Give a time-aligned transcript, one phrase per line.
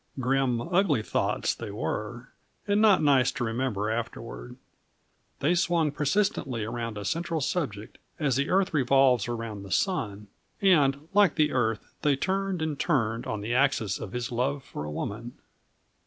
[0.19, 2.29] Grim, ugly thoughts they were,
[2.67, 4.55] and not nice to remember afterward.
[5.41, 10.25] They swung persistently around a central subject, as the earth revolves around the sun;
[10.59, 14.85] and, like the earth, they turned and turned on the axis of his love for
[14.85, 15.33] a woman.